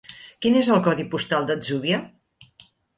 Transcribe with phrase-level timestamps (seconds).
[0.45, 2.05] Quin és el codi postal de l'Atzúbia?